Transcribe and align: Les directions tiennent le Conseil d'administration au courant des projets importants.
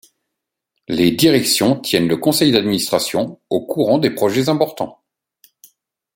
Les 0.87 1.11
directions 1.11 1.79
tiennent 1.79 2.07
le 2.07 2.17
Conseil 2.17 2.51
d'administration 2.51 3.39
au 3.51 3.63
courant 3.67 3.99
des 3.99 4.09
projets 4.09 4.49
importants. 4.49 4.99